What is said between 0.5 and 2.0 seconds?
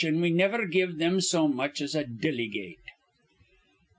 give thim so much as